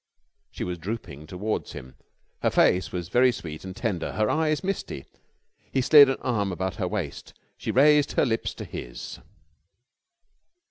[0.49, 1.93] She was drooping towards him.
[2.41, 5.05] Her face was very sweet and tender, her eyes misty.
[5.71, 7.35] He slid an arm about her waist.
[7.55, 9.19] She raised her lips to his.